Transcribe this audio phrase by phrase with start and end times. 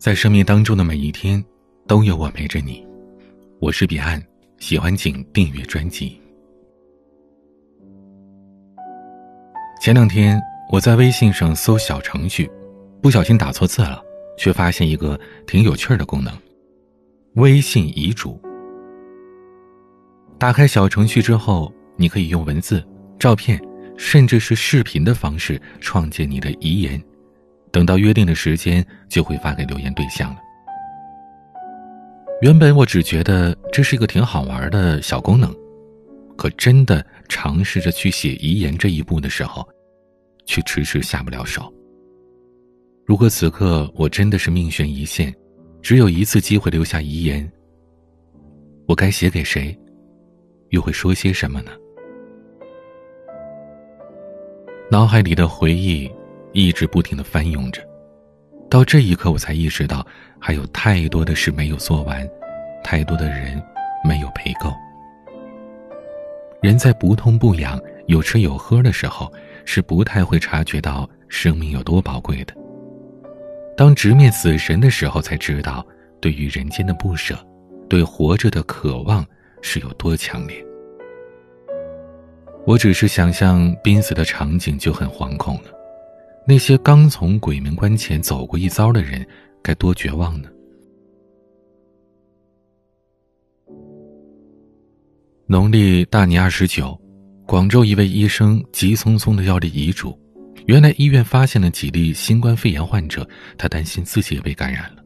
[0.00, 1.44] 在生命当中的每一天，
[1.86, 2.82] 都有我陪着你。
[3.60, 4.18] 我是彼岸，
[4.56, 6.18] 喜欢请订阅专辑。
[9.78, 10.40] 前两天
[10.72, 12.50] 我在微信上搜小程序，
[13.02, 14.02] 不小心打错字了，
[14.38, 16.34] 却发现一个挺有趣的功能——
[17.36, 18.40] 微信遗嘱。
[20.38, 22.82] 打开小程序之后，你可以用文字、
[23.18, 23.62] 照片，
[23.98, 26.98] 甚至是视频的方式创建你的遗言。
[27.72, 30.40] 等到约定的时间，就会发给留言对象了。
[32.42, 35.54] 原本我只觉得这是一个挺好玩的小功能，
[36.36, 39.68] 可真的尝试着去写遗言这一步的时候，
[40.46, 41.72] 却迟迟下不了手。
[43.04, 45.34] 如果此刻我真的是命悬一线，
[45.82, 47.50] 只有一次机会留下遗言，
[48.86, 49.78] 我该写给谁，
[50.70, 51.70] 又会说些什么呢？
[54.90, 56.10] 脑海里的回忆。
[56.52, 57.80] 一直不停的翻涌着，
[58.68, 60.04] 到这一刻，我才意识到
[60.38, 62.28] 还有太多的事没有做完，
[62.82, 63.62] 太多的人
[64.04, 64.72] 没有陪够。
[66.60, 69.32] 人在不痛不痒、有吃有喝的时候，
[69.64, 72.54] 是不太会察觉到生命有多宝贵的。
[73.76, 75.86] 当直面死神的时候，才知道
[76.20, 77.38] 对于人间的不舍，
[77.88, 79.24] 对活着的渴望
[79.62, 80.56] 是有多强烈。
[82.66, 85.79] 我只是想象濒死的场景，就很惶恐了。
[86.50, 89.24] 那些刚从鬼门关前走过一遭的人，
[89.62, 90.48] 该多绝望呢？
[95.46, 97.00] 农历大年二十九，
[97.46, 100.18] 广州一位医生急匆匆的要立遗嘱。
[100.66, 103.24] 原来医院发现了几例新冠肺炎患者，
[103.56, 105.04] 他担心自己也被感染了。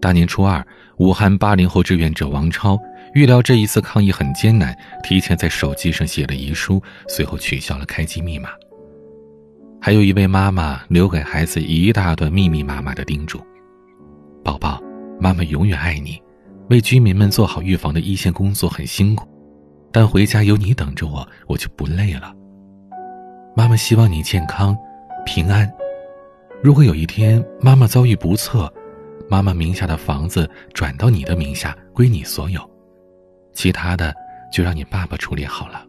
[0.00, 2.80] 大年初二，武汉八零后志愿者王超
[3.14, 8.48] 预料这一次抗疫很艰难，提前在手机上写了遗书，随后取消了开机密码。
[9.80, 13.40] 还有一位妈妈留给孩子一大段密密麻麻的叮嘱
[14.44, 14.82] ：“宝宝，
[15.20, 16.20] 妈妈永远爱你。
[16.68, 19.26] 为居民们做好预防的一线工作很辛苦，
[19.90, 22.34] 但回家有你等着我，我就不累了。
[23.56, 24.76] 妈妈希望你健康、
[25.24, 25.70] 平安。
[26.62, 28.70] 如果有一天妈妈遭遇不测，
[29.30, 32.60] 妈妈名下的房子转到你的名下，归你所有，
[33.54, 34.14] 其他的
[34.52, 35.82] 就让你爸爸处理好了。”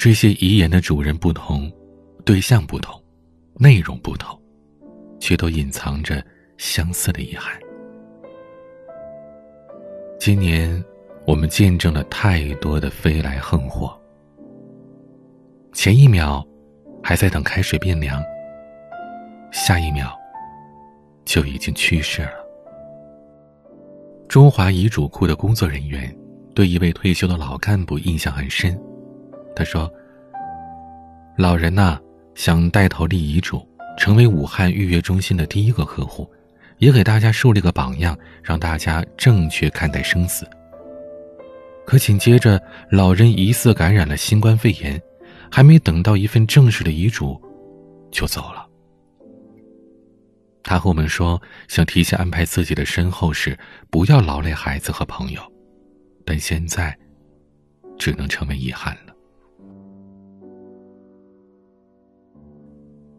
[0.00, 1.70] 这些遗言的主人不同，
[2.24, 2.98] 对象不同，
[3.56, 4.40] 内容不同，
[5.20, 6.24] 却都隐藏着
[6.56, 7.60] 相似的遗憾。
[10.18, 10.82] 今年，
[11.26, 13.94] 我们见证了太多的飞来横祸。
[15.74, 16.42] 前一秒，
[17.02, 18.22] 还在等开水变凉，
[19.52, 20.18] 下一秒，
[21.26, 22.32] 就已经去世了。
[24.30, 26.10] 中华遗嘱库的工作人员
[26.54, 28.82] 对一位退休的老干部印象很深。
[29.54, 29.92] 他说
[31.36, 31.98] ：“老人呐，
[32.34, 33.66] 想带头立遗嘱，
[33.98, 36.30] 成为武汉预约中心的第一个客户，
[36.78, 40.48] 也给大家树立个榜样，让大家正确看待生死。
[41.84, 45.00] 可紧接着，老人疑似感染了新冠肺炎，
[45.50, 47.40] 还没等到一份正式的遗嘱，
[48.12, 48.66] 就走了。
[50.62, 53.58] 他和我们说，想提前安排自己的身后事，
[53.90, 55.42] 不要劳累孩子和朋友，
[56.24, 56.96] 但现在，
[57.98, 59.09] 只能成为遗憾了。”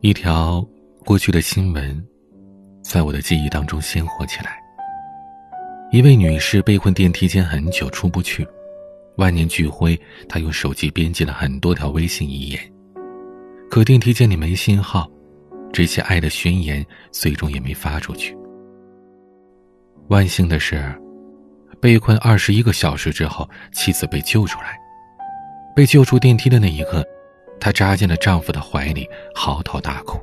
[0.00, 0.64] 一条
[1.04, 2.06] 过去的新闻，
[2.84, 4.62] 在我的记忆当中鲜活起来。
[5.90, 8.46] 一位女士被困电梯间很久出不去，
[9.16, 12.60] 万念俱灰，她用手机编辑了很多条微信遗言，
[13.68, 15.10] 可电梯间里没信号，
[15.72, 18.38] 这些爱的宣言最终也没发出去。
[20.06, 20.96] 万幸的是，
[21.80, 24.78] 被困二十一个小时之后，妻子被救出来，
[25.74, 27.04] 被救出电梯的那一刻。
[27.60, 30.18] 她扎进了丈夫的怀里，嚎啕大哭。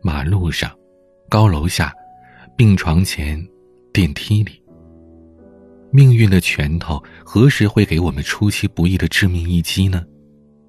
[0.00, 0.70] 马路上，
[1.28, 1.92] 高楼下，
[2.56, 3.44] 病床前，
[3.92, 4.62] 电梯里。
[5.90, 10.04] 命运的拳头何时会给我们出其不意的致命一击呢？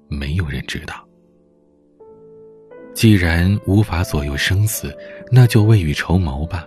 [0.08, 1.06] 没有人知道。
[2.92, 4.96] 既然无法左右生死，
[5.30, 6.66] 那就未雨绸缪吧。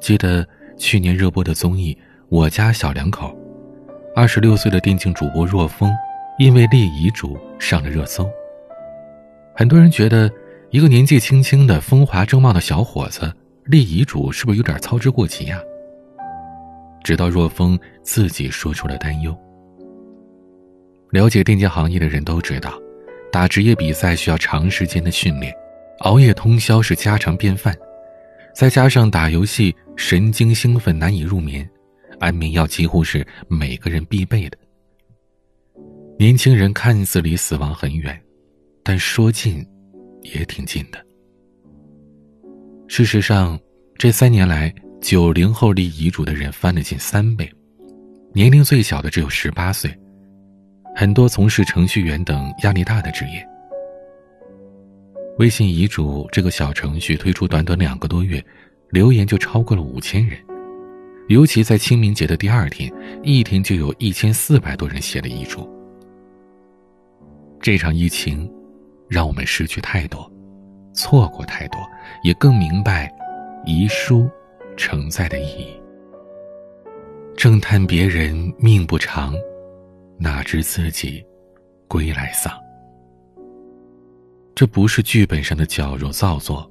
[0.00, 0.46] 记得
[0.78, 1.94] 去年热播的综艺
[2.28, 3.28] 《我家小两口》。
[4.16, 5.92] 二十六岁的电竞主播若风，
[6.38, 8.30] 因为立遗嘱上了热搜。
[9.52, 10.30] 很多人觉得，
[10.70, 13.32] 一个年纪轻轻的风华正茂的小伙子
[13.64, 15.60] 立遗嘱是不是有点操之过急呀？
[17.02, 19.36] 直到若风自己说出了担忧。
[21.10, 22.72] 了解电竞行业的人都知道，
[23.32, 25.52] 打职业比赛需要长时间的训练，
[26.00, 27.76] 熬夜通宵是家常便饭，
[28.54, 31.68] 再加上打游戏神经兴奋难以入眠。
[32.18, 34.58] 安眠药几乎是每个人必备的。
[36.18, 38.20] 年轻人看似离死亡很远，
[38.82, 39.66] 但说近，
[40.22, 41.04] 也挺近的。
[42.86, 43.58] 事实上，
[43.98, 47.50] 这三年来，九零后立遗嘱的人翻了近三倍，
[48.32, 49.92] 年龄最小的只有十八岁，
[50.94, 53.44] 很多从事程序员等压力大的职业。
[55.38, 58.44] 微信遗嘱这个小程序推出短短两个多月，
[58.90, 60.38] 留言就超过了五千人，
[61.28, 62.92] 尤其在清明节的第二天，
[63.22, 65.66] 一天就有一千四百多人写了遗嘱。
[67.60, 68.50] 这场疫情，
[69.08, 70.30] 让我们失去太多，
[70.92, 71.80] 错过太多，
[72.22, 73.10] 也更明白
[73.64, 74.28] 遗书
[74.76, 75.80] 承载的意义。
[77.36, 79.34] 正叹别人命不长，
[80.18, 81.24] 哪知自己
[81.88, 82.52] 归来丧。
[84.54, 86.70] 这不是剧本上的矫揉造作，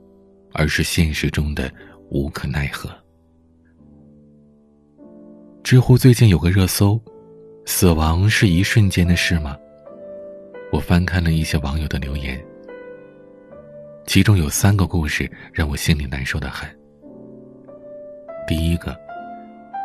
[0.53, 1.73] 而是现实中的
[2.11, 2.89] 无可奈何。
[5.63, 6.99] 知乎最近有个热搜
[7.65, 9.57] ：“死亡是一瞬间的事吗？”
[10.73, 12.43] 我翻看了一些网友的留言，
[14.05, 16.69] 其中有三个故事让我心里难受的很。
[18.45, 18.93] 第一个，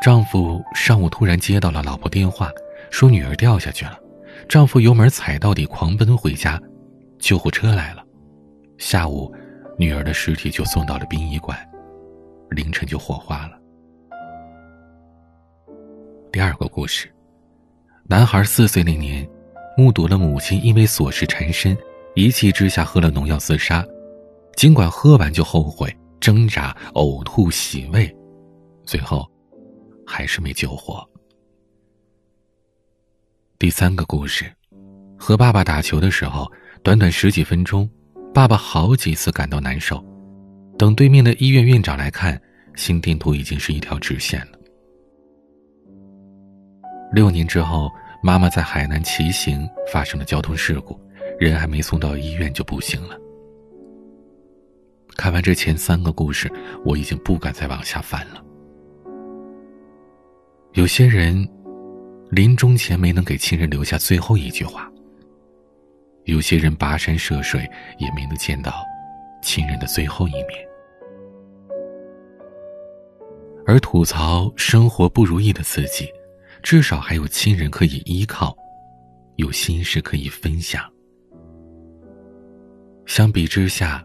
[0.03, 2.51] 丈夫上午突然接到了老婆电话，
[2.91, 3.97] 说女儿掉下去了，
[4.49, 6.61] 丈夫油门踩到底，狂奔回家，
[7.21, 8.05] 救护车来了，
[8.79, 9.33] 下午，
[9.79, 11.57] 女儿的尸体就送到了殡仪馆，
[12.51, 13.57] 凌晨就火化了。
[16.39, 17.13] 第二个故事，
[18.05, 19.29] 男孩四岁那年。
[19.77, 21.77] 目睹了母亲因为琐事缠身，
[22.15, 23.85] 一气之下喝了农药自杀。
[24.55, 28.17] 尽管喝完就后悔、挣扎、呕吐、洗胃，
[28.85, 29.29] 最后
[30.07, 31.05] 还是没救活。
[33.59, 34.45] 第三个故事，
[35.19, 36.49] 和爸爸打球的时候，
[36.85, 37.91] 短短十几分钟，
[38.33, 40.01] 爸爸好几次感到难受。
[40.79, 42.41] 等对面的医院院长来看，
[42.77, 44.58] 心电图已经是一条直线了。
[47.13, 47.91] 六年之后。
[48.21, 50.99] 妈妈在海南骑行发生了交通事故，
[51.39, 53.17] 人还没送到医院就不行了。
[55.17, 56.51] 看完这前三个故事，
[56.85, 58.43] 我已经不敢再往下翻了。
[60.73, 61.49] 有些人
[62.29, 64.91] 临终前没能给亲人留下最后一句话，
[66.25, 67.61] 有些人跋山涉水
[67.99, 68.85] 也没能见到
[69.41, 70.69] 亲人的最后一面，
[73.65, 76.09] 而吐槽生活不如意的自己。
[76.63, 78.57] 至少还有亲人可以依靠，
[79.37, 80.83] 有心事可以分享。
[83.07, 84.05] 相比之下，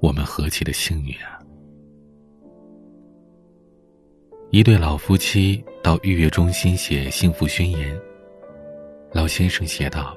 [0.00, 1.38] 我们何其的幸运啊！
[4.50, 7.94] 一对老夫妻到预约中心写幸福宣言。
[9.12, 10.16] 老先生写道：“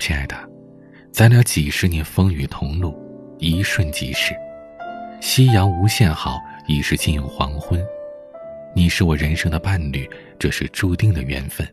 [0.00, 0.36] 亲爱的，
[1.12, 2.94] 咱俩几十年风雨同路，
[3.38, 4.34] 一瞬即逝。
[5.20, 7.80] 夕阳无限好，已是近黄昏。”
[8.76, 11.64] 你是我人生的伴侣，这是注定的缘分。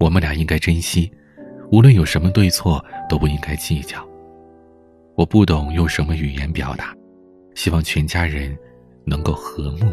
[0.00, 1.12] 我们俩应该珍惜，
[1.70, 4.02] 无论有什么对错，都不应该计较。
[5.14, 6.96] 我不懂用什么语言表达，
[7.54, 8.56] 希望全家人
[9.04, 9.92] 能够和睦、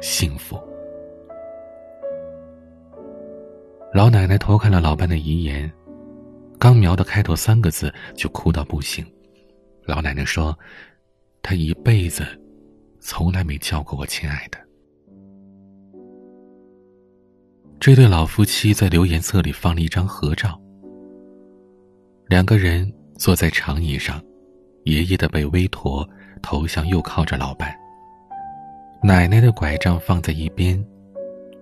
[0.00, 0.56] 幸福。
[3.92, 5.70] 老奶奶偷看了老伴的遗言，
[6.56, 9.04] 刚描的开头三个字就哭到不行。
[9.84, 10.56] 老奶奶说
[11.42, 12.24] ：“她一辈子
[13.00, 14.58] 从来没叫过我亲爱的。”
[17.80, 20.60] 这对老夫妻在留言册里放了一张合照。
[22.28, 24.22] 两个人坐在长椅上，
[24.84, 26.06] 爷爷的背微驼，
[26.42, 27.74] 头向右靠着老伴。
[29.02, 30.78] 奶奶的拐杖放在一边，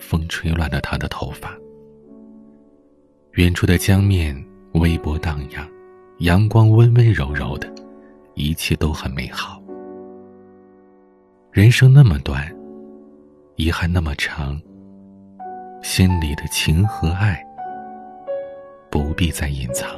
[0.00, 1.57] 风吹乱了她的头发。
[3.35, 4.37] 远处的江面
[4.73, 5.71] 微波荡漾，
[6.19, 7.73] 阳光温温柔柔的，
[8.35, 9.62] 一切都很美好。
[11.52, 12.52] 人生那么短，
[13.54, 14.61] 遗憾那么长。
[15.82, 17.44] 心里的情和爱，
[18.90, 19.88] 不必再隐藏。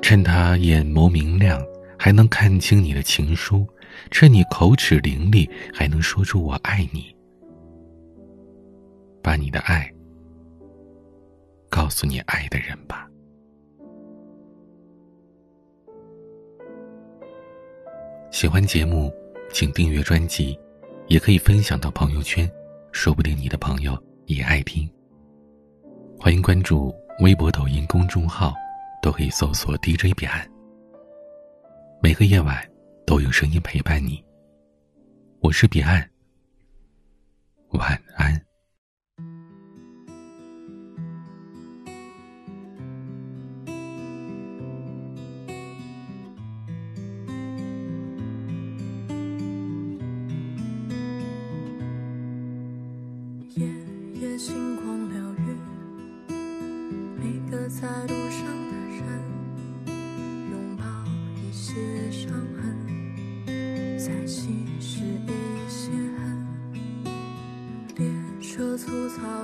[0.00, 1.62] 趁他眼眸明亮，
[1.98, 3.66] 还能看清你的情书；
[4.10, 7.14] 趁你口齿伶俐，还能说出“我爱你”。
[9.22, 9.92] 把你的爱
[11.68, 13.06] 告诉你爱的人吧。
[18.30, 19.12] 喜欢节目，
[19.52, 20.58] 请订阅专辑，
[21.08, 22.50] 也可以分享到朋友圈。
[22.92, 24.88] 说不定你的朋友也爱听。
[26.18, 28.52] 欢迎关注微博、抖音公众号，
[29.02, 30.46] 都可以搜索 DJ 彼岸。
[32.02, 32.56] 每个夜晚
[33.06, 34.22] 都有声音陪伴你。
[35.40, 36.08] 我是彼岸，
[37.70, 38.49] 晚安。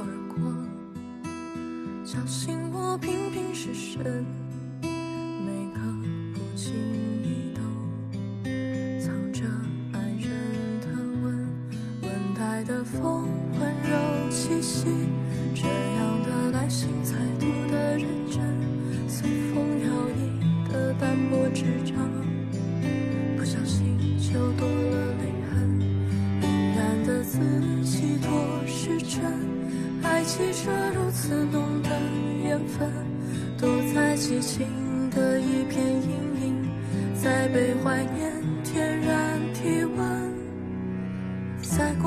[0.07, 0.37] 而过。
[2.05, 4.46] 叫醒我频频失神。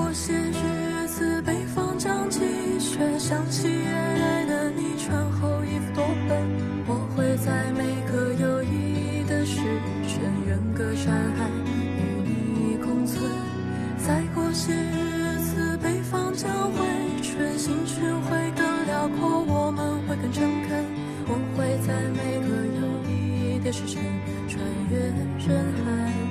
[0.09, 2.39] 过些日子，北方将积
[2.79, 6.35] 雪，想起夜来的你穿厚衣服多笨，
[6.87, 9.61] 我会在每个有意义的时
[10.07, 11.45] 辰，远隔山海
[11.93, 13.21] 与你共存。
[13.99, 16.81] 再过些日子，北方将会
[17.21, 20.85] 春，心情会更辽阔，我们会更诚恳，
[21.27, 23.13] 我会在每个有意
[23.53, 24.01] 义的时辰，
[24.47, 26.28] 穿越人海。